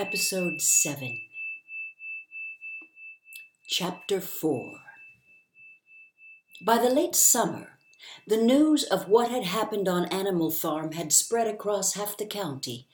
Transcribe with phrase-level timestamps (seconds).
[0.00, 1.18] Episode 7,
[3.68, 4.74] Chapter 4.
[6.64, 7.80] By the late summer,
[8.24, 12.86] the news of what had happened on Animal Farm had spread across half the county.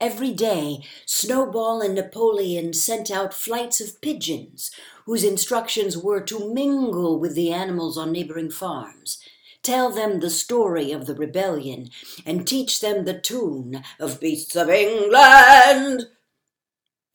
[0.00, 4.70] Every day, Snowball and Napoleon sent out flights of pigeons,
[5.04, 9.22] whose instructions were to mingle with the animals on neighboring farms
[9.62, 11.90] tell them the story of the rebellion,
[12.24, 16.06] and teach them the tune of Beasts of England.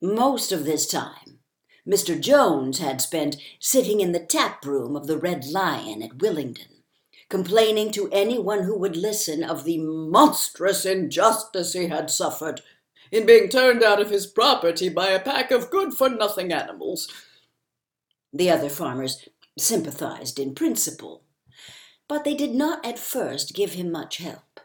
[0.02, 1.40] Most of this time,
[1.88, 2.20] Mr.
[2.20, 6.84] Jones had spent sitting in the tap room of the Red Lion at Willingdon,
[7.30, 12.62] complaining to anyone who would listen of the monstrous injustice he had suffered
[13.12, 17.08] in being turned out of his property by a pack of good for nothing animals.
[18.34, 21.24] The other farmers sympathized in principle,
[22.08, 24.60] but they did not at first give him much help.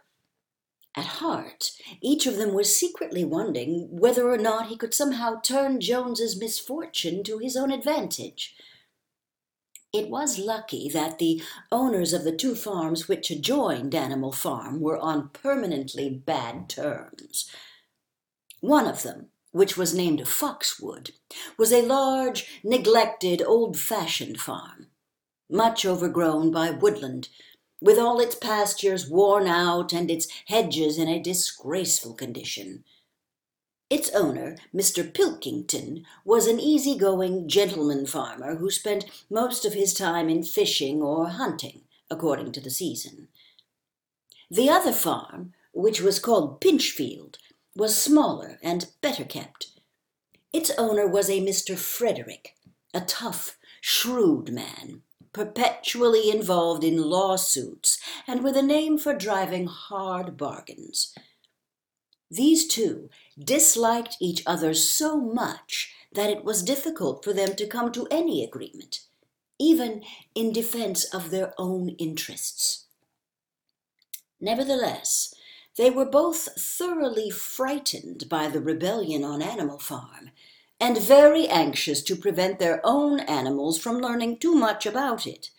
[0.96, 5.80] At heart, each of them was secretly wondering whether or not he could somehow turn
[5.80, 8.56] Jones's misfortune to his own advantage.
[9.92, 14.98] It was lucky that the owners of the two farms which adjoined Animal Farm were
[14.98, 17.50] on permanently bad terms.
[18.60, 21.12] One of them, which was named Foxwood,
[21.56, 24.89] was a large, neglected, old-fashioned farm
[25.50, 27.28] much overgrown by woodland,
[27.80, 32.84] with all its pastures worn out and its hedges in a disgraceful condition.
[33.88, 35.12] Its owner, Mr.
[35.12, 41.30] Pilkington, was an easy-going gentleman farmer who spent most of his time in fishing or
[41.30, 43.28] hunting, according to the season.
[44.48, 47.36] The other farm, which was called Pinchfield,
[47.74, 49.68] was smaller and better kept.
[50.52, 51.76] Its owner was a Mr.
[51.76, 52.54] Frederick,
[52.92, 60.36] a tough, shrewd man, perpetually involved in lawsuits and with a name for driving hard
[60.36, 61.14] bargains.
[62.30, 67.92] These two disliked each other so much that it was difficult for them to come
[67.92, 69.00] to any agreement,
[69.58, 70.02] even
[70.34, 72.86] in defense of their own interests.
[74.40, 75.34] Nevertheless,
[75.76, 80.30] they were both thoroughly frightened by the rebellion on Animal Farm
[80.80, 85.50] and very anxious to prevent their own animals from learning too much about it.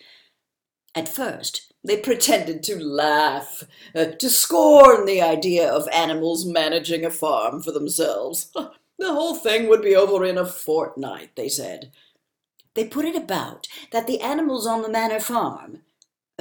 [0.96, 3.64] At first, they pretended to laugh,
[3.96, 8.52] uh, to scorn the idea of animals managing a farm for themselves.
[9.00, 11.92] The whole thing would be over in a fortnight, they said.
[12.76, 15.82] They put it about that the animals on the manor farm,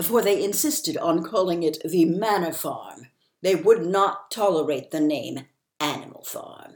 [0.02, 3.06] for they insisted on calling it the manor farm,
[3.40, 5.46] they would not tolerate the name
[5.80, 6.74] Animal Farm.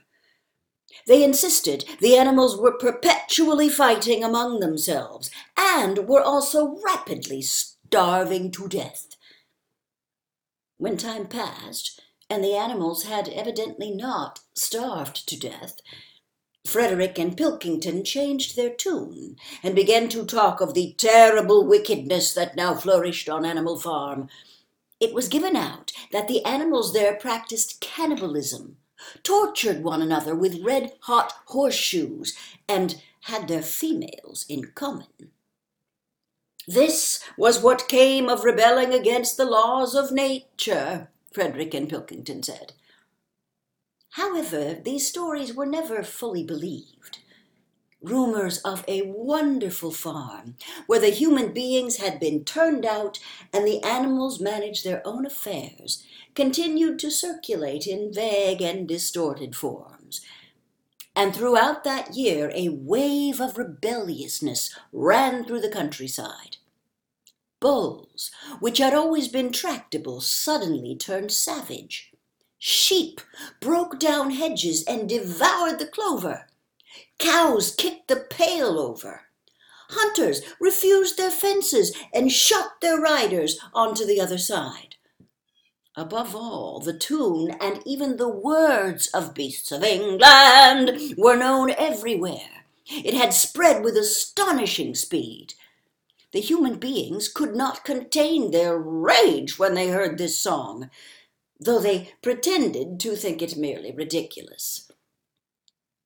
[1.07, 8.69] They insisted the animals were perpetually fighting among themselves and were also rapidly starving to
[8.69, 9.09] death.
[10.79, 12.01] When time passed,
[12.31, 15.77] and the animals had evidently not starved to death,
[16.67, 22.57] Frederick and Pilkington changed their tune and began to talk of the terrible wickedness that
[22.57, 24.29] now flourished on Animal Farm.
[24.99, 28.79] It was given out that the animals there practiced cannibalism
[29.23, 32.35] tortured one another with red hot horseshoes,
[32.69, 35.31] and had their females in common.
[36.67, 42.73] This was what came of rebelling against the laws of nature, Frederick and Pilkington said.
[44.11, 47.19] However, these stories were never fully believed.
[48.05, 50.57] Rumors of a wonderful farm
[50.87, 53.19] where the human beings had been turned out
[53.51, 56.05] and the animals managed their own affairs
[56.35, 60.21] continued to circulate in vague and distorted forms.
[61.17, 66.59] And throughout that year, a wave of rebelliousness ran through the countryside.
[67.61, 72.13] Bulls, which had always been tractable, suddenly turned savage.
[72.59, 73.23] Sheep
[73.61, 76.49] broke down hedges and devoured the clover.
[77.19, 79.23] Cows kicked the pail over.
[79.91, 84.97] Hunters refused their fences and shot their riders onto the other side.
[85.97, 92.65] Above all, the tune and even the words of Beasts of England were known everywhere.
[92.87, 95.55] It had spread with astonishing speed.
[96.33, 100.91] The human beings could not contain their rage when they heard this song,
[101.61, 104.91] though they pretended to think it merely ridiculous.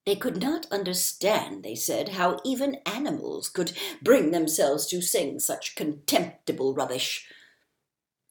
[0.09, 5.77] They could not understand, they said, how even animals could bring themselves to sing such
[5.77, 7.29] contemptible rubbish.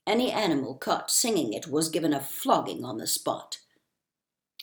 [0.08, 3.60] Any animal caught singing it was given a flogging on the spot.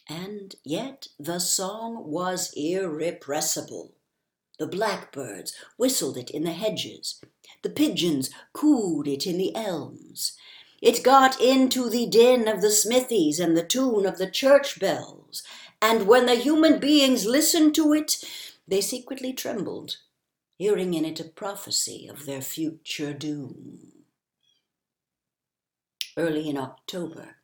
[0.08, 3.94] And yet the song was irrepressible.
[4.58, 7.20] The blackbirds whistled it in the hedges.
[7.62, 10.37] The pigeons cooed it in the elms.
[10.82, 15.44] It got into the din of the smithies and the tune of the church bells,
[15.84, 18.25] and when the human beings listened to it,
[18.66, 19.98] they secretly trembled,
[20.56, 23.92] hearing in it a prophecy of their future doom.
[26.16, 27.36] Early in October,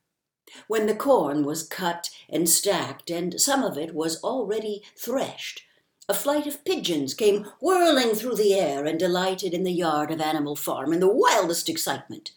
[0.67, 5.61] when the corn was cut and stacked, and some of it was already threshed,
[6.09, 10.19] a flight of pigeons came whirling through the air and alighted in the yard of
[10.19, 12.31] Animal Farm in the wildest excitement.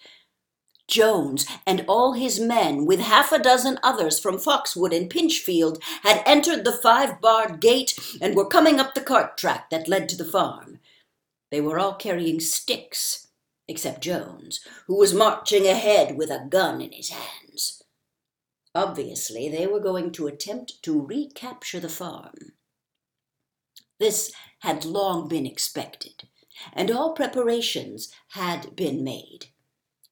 [0.86, 6.22] Jones and all his men, with half a dozen others from Foxwood and Pinchfield, had
[6.26, 10.16] entered the five barred gate and were coming up the cart track that led to
[10.16, 10.78] the farm.
[11.50, 13.28] They were all carrying sticks,
[13.66, 17.82] except Jones, who was marching ahead with a gun in his hands.
[18.74, 22.52] Obviously, they were going to attempt to recapture the farm.
[24.00, 26.24] This had long been expected,
[26.72, 29.46] and all preparations had been made.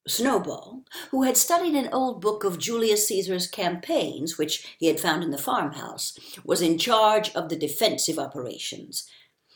[0.07, 5.23] Snowball, who had studied an old book of Julius Caesar's campaigns, which he had found
[5.23, 9.09] in the farmhouse, was in charge of the defensive operations.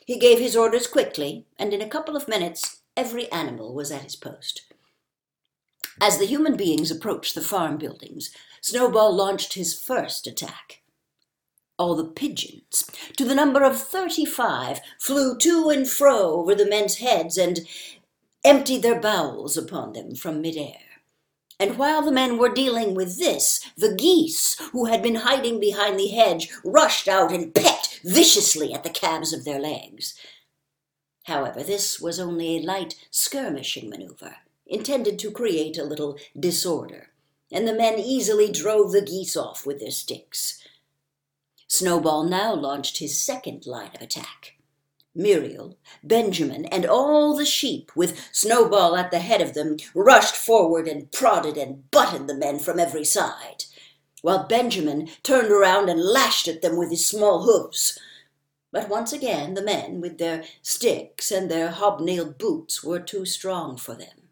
[0.04, 4.02] He gave his orders quickly, and in a couple of minutes every animal was at
[4.02, 4.62] his post.
[6.00, 10.82] As the human beings approached the farm buildings, Snowball launched his first attack
[11.78, 16.96] all the pigeons, to the number of thirty-five, flew to and fro over the men's
[16.96, 17.60] heads and
[18.46, 20.78] emptied their bowels upon them from midair.
[21.58, 25.98] And while the men were dealing with this, the geese, who had been hiding behind
[25.98, 30.14] the hedge, rushed out and pecked viciously at the calves of their legs.
[31.24, 37.10] However, this was only a light skirmishing maneuver, intended to create a little disorder,
[37.50, 40.62] and the men easily drove the geese off with their sticks.
[41.68, 44.55] Snowball now launched his second line of attack.
[45.16, 50.86] Muriel, Benjamin, and all the sheep, with Snowball at the head of them, rushed forward
[50.86, 53.64] and prodded and butted the men from every side,
[54.22, 57.98] while Benjamin turned around and lashed at them with his small hoofs.
[58.70, 63.76] But once again the men, with their sticks and their hobnailed boots, were too strong
[63.76, 64.26] for them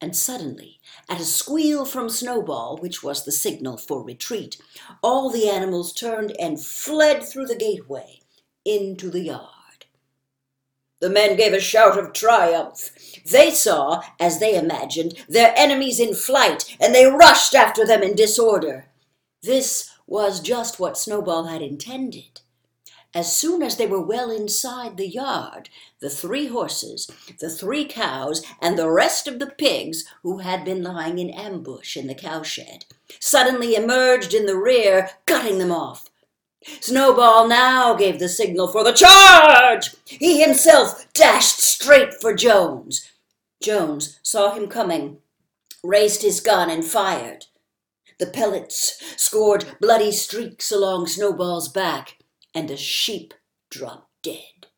[0.00, 4.60] and suddenly, at a squeal from Snowball, which was the signal for retreat,
[5.02, 8.20] all the animals turned and fled through the gateway
[8.64, 9.55] into the yard.
[11.00, 12.90] The men gave a shout of triumph.
[13.30, 18.14] They saw, as they imagined, their enemies in flight, and they rushed after them in
[18.16, 18.86] disorder.
[19.42, 22.40] This was just what Snowball had intended.
[23.14, 25.70] As soon as they were well inside the yard,
[26.00, 27.10] the three horses,
[27.40, 31.96] the three cows, and the rest of the pigs who had been lying in ambush
[31.96, 32.84] in the cowshed
[33.20, 36.10] suddenly emerged in the rear, cutting them off.
[36.80, 39.94] Snowball now gave the signal for the charge.
[40.04, 43.10] He himself dashed straight for Jones.
[43.62, 45.18] Jones saw him coming,
[45.82, 47.46] raised his gun, and fired.
[48.18, 52.18] The pellets scored bloody streaks along Snowball's back
[52.54, 53.34] and the sheep
[53.70, 54.68] dropped dead.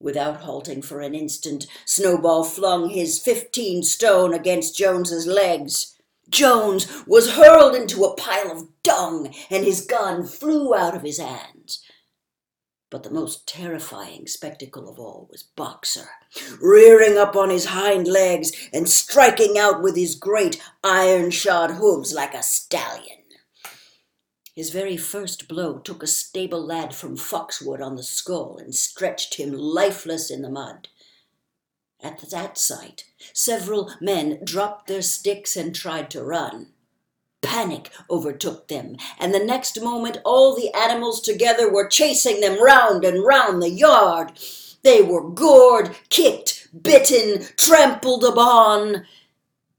[0.00, 5.97] Without halting for an instant, Snowball flung his fifteen stone against Jones's legs.
[6.28, 11.18] Jones was hurled into a pile of dung, and his gun flew out of his
[11.18, 11.82] hands.
[12.90, 16.08] But the most terrifying spectacle of all was Boxer,
[16.60, 22.14] rearing up on his hind legs and striking out with his great iron shod hooves
[22.14, 23.18] like a stallion.
[24.54, 29.34] His very first blow took a stable lad from Foxwood on the skull and stretched
[29.34, 30.88] him lifeless in the mud.
[32.00, 36.68] At that sight, several men dropped their sticks and tried to run.
[37.42, 43.04] Panic overtook them, and the next moment all the animals together were chasing them round
[43.04, 44.32] and round the yard.
[44.82, 49.06] They were gored, kicked, bitten, trampled upon.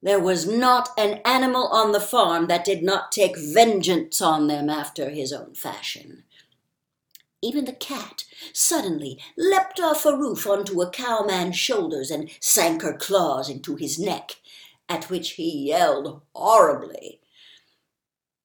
[0.01, 4.69] There was not an animal on the farm that did not take vengeance on them
[4.69, 6.23] after his own fashion.
[7.41, 12.93] Even the cat suddenly leapt off a roof onto a cowman's shoulders and sank her
[12.93, 14.37] claws into his neck,
[14.89, 17.21] at which he yelled horribly.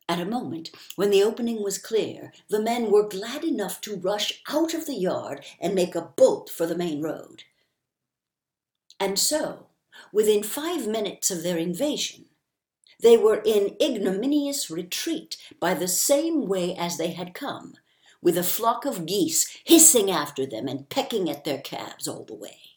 [0.08, 4.42] At a moment when the opening was clear, the men were glad enough to rush
[4.48, 7.44] out of the yard and make a bolt for the main road.
[9.00, 9.66] And so,
[10.12, 12.26] within five minutes of their invasion,
[13.00, 17.74] they were in ignominious retreat by the same way as they had come,
[18.24, 22.34] with a flock of geese hissing after them and pecking at their calves all the
[22.34, 22.73] way.